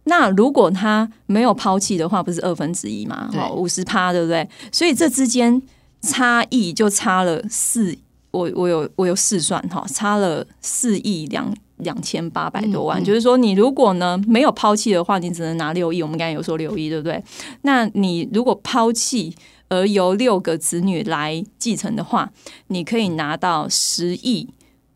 [0.08, 3.28] 那如果他没有抛弃的话，不是二分之一嘛？
[3.32, 4.48] 对好，五十趴，对不对？
[4.70, 5.60] 所以这之间
[6.02, 7.96] 差异就差了四，
[8.37, 13.01] 我我有我有试算哈，差了四亿两两千八百多万。
[13.01, 16.03] 嗯嗯就是说，你如果呢没有抛弃的话，你只能拿六亿。
[16.03, 17.22] 我们刚才有说六亿，对不对？
[17.62, 19.34] 那你如果抛弃
[19.68, 22.30] 而由六个子女来继承的话，
[22.68, 24.49] 你可以拿到十亿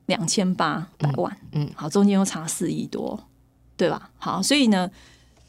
[0.07, 1.36] 两千八百万。
[1.53, 3.18] 嗯嗯好，中间又差四亿多，
[3.76, 4.11] 对吧？
[4.18, 4.88] 好，所以呢，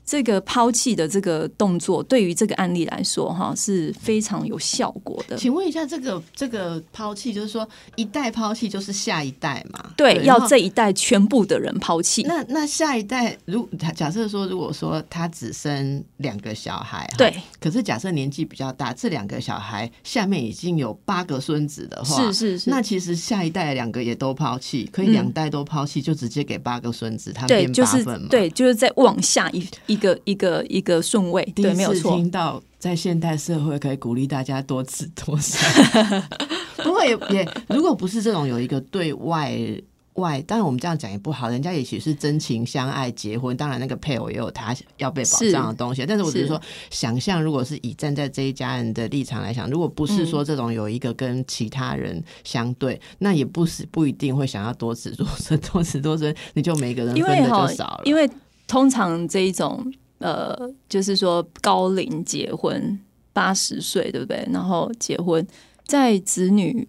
[0.06, 5.38] 这个抛弃的这个动作，对于这个案例来说，哈，是非常有效果的。
[5.38, 9.92] 请问一下，这个这个抛弃，就是说一代抛弃就是下一代嘛？
[9.96, 12.24] 对，要这一代全部的人抛弃。
[12.24, 32.16] 那那下一代，如假假设说，如果说他只生两个小孩，哈对，可是假设年纪比较大，这两个小孩下面已经有八个孙子的话，是是是，那其实下一代两个也都抛弃，可以嗯两代都抛弃，就直接给八个孙子，他对，变就是八份嘛？，对，就是在往下一一个一个一个顺位，对，没有错。
[32.16, 36.24] 听到在现代社会可以鼓励大家多子多孙，
[36.78, 39.58] 不过也也如果不是这种有一个对外。
[40.16, 46.06] 外，当然我们这样讲也不好，人家也许是真情相爱结婚，当然那个配偶也有他要被保障的东西。
[46.06, 58.30] 但是我只是是说，想象如果是以站在这一家人的立场来想，如果不是嗯说这种有一个跟其他人相对，那也不是不一定会想要多子多孙，多子多孙，你就每个人分的就少了。，因为
[58.72, 59.86] 通常这一种
[60.20, 60.56] 呃，
[60.88, 62.98] 就是说高龄结婚
[63.34, 64.48] 八十岁，对不对？
[64.50, 65.46] 然后结婚，
[65.86, 66.88] 在子女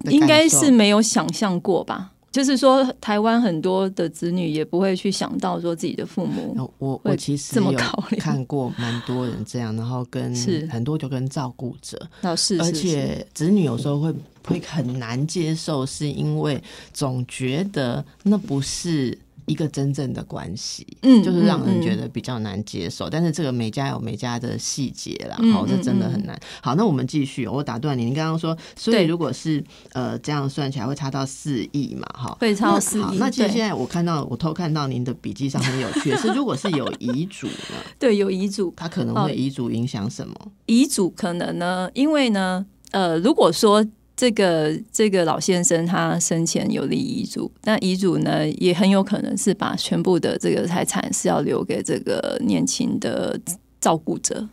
[0.00, 2.12] 的应该是没有想象过吧？
[2.30, 10.66] 就是说，台湾很多的子女也不会去想到说自己的父母我我其实这么有考虑看过蛮多人这样，然后跟是。
[10.70, 12.80] 很多就跟照顾者，老师，而是是。
[12.82, 14.14] 且子女有时候会
[14.44, 16.62] 会很难接受，是因为
[16.92, 20.86] 总觉得那不是一个真正的关系。
[21.02, 26.38] 嗯就是让人嗯觉得比较难接受，但是这个每家有每家的细节啦，嗯好、这真的嗯很难。
[26.62, 33.18] 好，那我们继续，我打断你，你刚刚说，所以如果是呃这样算起来会差到四亿嘛，哈，会差到四亿。
[33.18, 40.34] 那其实对现在我看到我偷看到您的笔记上很有趣的是，如果是有遗嘱呢， 对有遗嘱，它可能哦会遗嘱影响什么？
[40.66, 43.84] 遗嘱可能呢，因为呢，呃，如果说
[44.16, 53.38] 这个这个老先生他生前有立遗嘱，那遗嘱呢也很有可能是把全部的这个财产是要留给这个年轻的
[53.78, 54.48] 照顾者。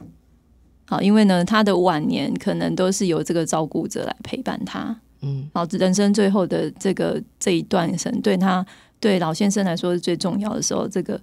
[0.86, 5.00] 好，因为呢，他的晚年可能都是由这个照顾者来陪伴他。
[5.22, 8.64] 嗯，好，人生最后的这个这一段生，对他
[9.00, 11.20] 对老先生来说是最重要的时候，这个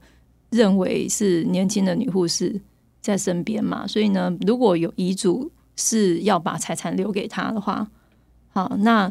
[0.48, 2.58] 认为是年轻的女护士
[3.02, 7.86] 在身边嘛，所以呢，如果有遗嘱是要把财产留给他的话，
[8.52, 9.10] 好，那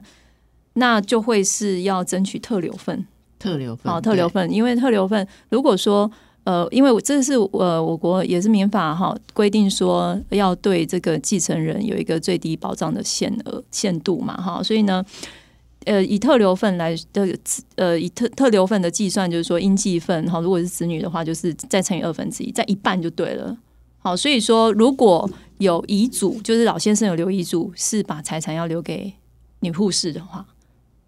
[0.74, 3.06] 那就会是要争取特留份，
[3.38, 6.10] 特留份，好，特留份，因为特留份，如果说
[6.46, 15.06] 呃，因为我这是呃，我国也是民法哈规定说要对这个继承人有一个最低保障的限额限度嘛哈，所以呢，
[15.86, 17.28] 呃，以特留份来的
[17.76, 23.56] 呃，以特特留份的计算，就是说应继份哈，如果是子女的话，就是再乘以二分之一，再一半就对了。
[24.00, 25.30] 好，所以说如果
[25.60, 29.14] 有遗嘱，就是老先生有留遗嘱，是把财产要留给
[29.60, 30.46] 女护士的话，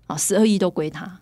[0.07, 1.19] 啊，十二亿都归他。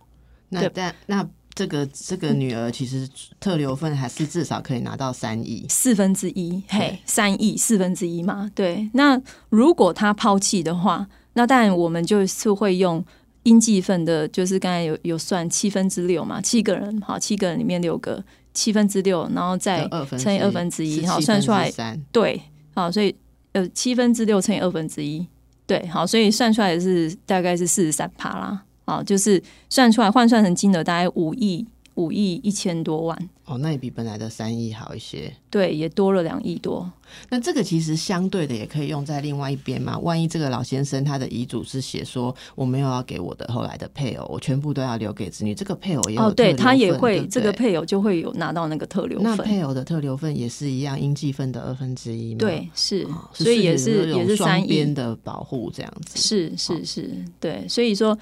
[0.49, 3.07] 那但那这个这个女儿其实
[3.39, 8.49] 特留份还是至少可以拿到三亿，四分之一，嘿，三亿四分之一嘛。
[8.55, 13.03] 对，那如果他抛弃的话，那当然我们就是会用
[13.43, 18.23] 应继份的，就是刚才有有算七分之六嘛，七个人，好，七个人里面六个。
[18.51, 21.71] 七分之六，然后再乘以二分之一，好算出来，
[22.11, 22.41] 对，
[22.73, 23.15] 好，所以
[23.51, 25.25] 呃七分之六乘以二分之一，
[25.69, 29.39] 对，好，所以算出来是大概是四十三趴啦，好，就是
[29.69, 31.63] 算出来换算成金额大概五亿。
[31.99, 35.29] 五亿一千多万哦，那也比本来的三亿好一些。
[35.49, 36.89] 对，也多了两亿多。
[37.29, 39.99] 那这个其实相对的也可以用在另外一边嘛。
[39.99, 49.35] 万一这个老先生他的遗嘱是写说我没有要给我的后来的配偶，我全部都要留给子女，这个配偶也有对他也会这个配偶就会有拿到那个特留份。
[49.35, 52.39] 那配偶的特留份也是一样应继份的二分之一嘛？
[52.39, 56.17] 对，是，所以也是也是三边的保护这样子。
[56.17, 58.17] 是是是，对，所以说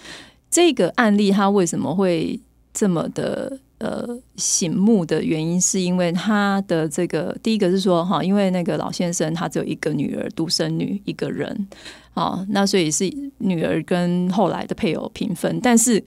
[0.49, 2.39] 这个案例他为什么会
[2.73, 3.59] 这么的？
[3.79, 11.67] 呃，醒目的原因是因为他的这个第一个是说哈，因为那个老先生他只有一个女儿，独生女一个人，
[12.15, 13.07] 啊，那所以是
[13.37, 16.03] 女儿跟后来的配偶平分，但是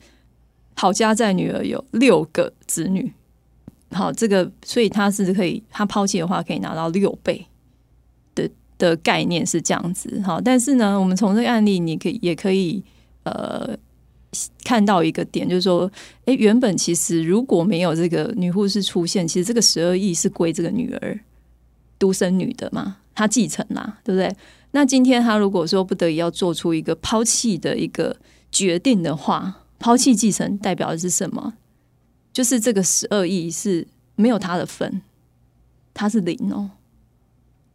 [0.75, 3.13] 好家在女儿有六个子女，
[3.93, 7.47] 好，这个所以他是可以，他抛弃的话可以拿到六倍
[8.35, 12.83] 的的概念是这样子，好，但是呢，我们从这个案例你可以也可以
[13.23, 13.79] 呃。
[14.63, 15.91] 看到一个点，就是说，
[16.25, 21.19] 哎，原本其实如果没有这个女护士出现，其实这个十二亿是归这个女儿
[21.99, 24.35] 独生女的嘛，她继承啦，对不对？
[24.71, 28.17] 那今天她如果说不得已要做出一个抛弃的一个
[28.53, 31.55] 决定的话，抛弃继承代表的是什么？
[32.33, 35.03] 就是这个十二亿是没有她的份，
[35.93, 36.71] 她是零哦，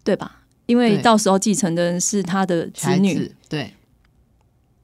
[0.06, 0.44] 对吧？
[0.68, 3.74] 因为到时候继承的人是她的子女，对。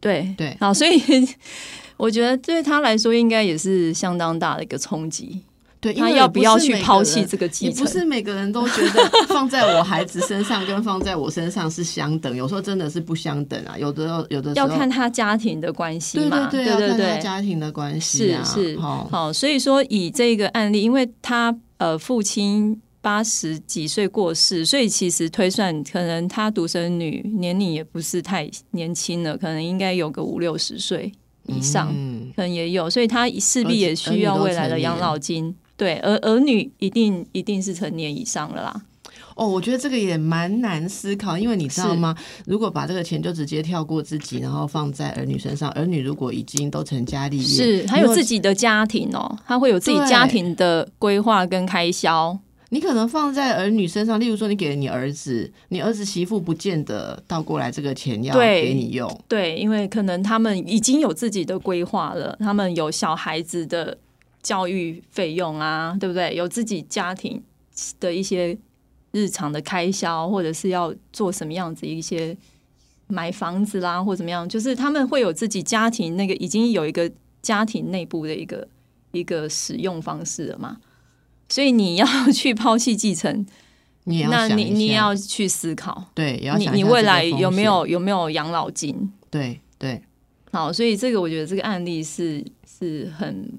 [0.01, 1.01] 对对，好，所以
[1.95, 5.39] 我觉得对他来说应该也是相当大的一个冲击。
[5.79, 7.83] 对，他要不要去抛弃这个继承？
[7.83, 13.75] 不是每个人都觉得放在我孩子身上跟放在我身上是相等，有时候真的是不相等啊。
[13.77, 19.33] 有的有的要看他家庭的关系嘛，对对对对，家庭的关系是是好。
[19.33, 22.79] 所以说以这个案例，因为他呃父亲。
[23.01, 31.11] 八十几岁过世，所以其实推算可能他独生女年龄也不是太年轻了，可能应该有个五六十岁
[31.47, 35.55] 以上，嗯可能也有，所以他势必也需要未来的养老金。
[35.75, 38.81] 对，儿儿女一定一定是成年以上了啦。
[39.35, 42.15] 哦，我觉得这个也蛮难思考，因为你知道吗？
[42.45, 52.37] 如果把这个钱就直接跳过自己，然后放在儿女身上，儿女如果已经都成家立业，是还有自己的家庭哦，他会有自己家庭的规划跟开销。
[52.73, 59.21] 你可能放在儿女身上，例如说，你给了你儿子，你儿子媳妇不见得倒过来这个钱要给你用。
[59.27, 63.97] 对，因为可能他们已经有自己的规划了，他们有小孩子的
[64.41, 66.33] 教育费用啊，对不对？
[66.33, 67.43] 有自己家庭
[67.99, 68.57] 的一些
[69.11, 72.35] 日常的开销，或者是要做什么样子一些
[73.07, 77.11] 买房子啦，或怎么样，就是他们会有自己家庭那个已经有一个
[77.41, 78.65] 家庭内部的一个
[79.11, 80.77] 一个使用方式了嘛。
[81.51, 83.45] 所以你要去抛弃继承，
[84.05, 89.11] 你那你你也要去思考，对，你你未来有没有有没有养老金？
[89.29, 90.01] 对对，
[90.53, 93.51] 好，所以这个我觉得这个案例是是很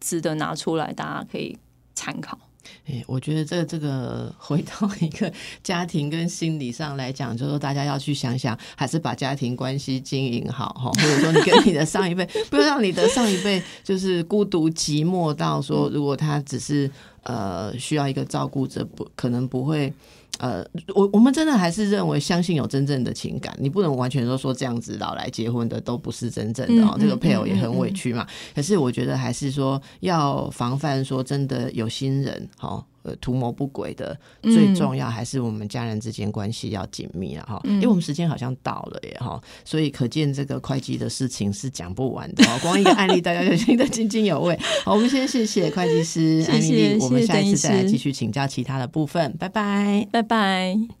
[0.00, 1.54] 值得拿出来，大家可以
[1.94, 2.38] 参考。
[2.86, 16.90] 哎，我觉得这这个回到一个 家庭跟心理上来讲，就是说大家要去想想，还是把家庭关系经营好哈，或者说你跟你的上一辈，不要让你的上一辈就是孤独寂寞到说，如果他只是
[17.22, 19.92] 呃需要一个照顾者，不可能不会。
[20.38, 20.64] 呃，
[20.94, 28.26] 我我们真的还是认为相信有真正的情感，你不能完全都说这样子老来结婚的都不是真正的哦，这个配偶也很委屈嘛。
[28.54, 32.84] 可是我觉得还是说要防范说真的有心人哈。
[33.04, 37.60] 呃，图谋不轨的，最重要还是我们家人之间关系要紧密了哈。
[37.64, 42.58] 因为我们时间好像到了耶哈，所以可见这个会计的事情是讲不完的哦。
[42.62, 44.58] 光一个案例，大家 就听得津津有味。
[44.84, 49.36] 好，我们先谢谢会计师安妮丽，我们下一次再来继续请教其他的部分。
[49.38, 50.94] 拜拜，拜拜。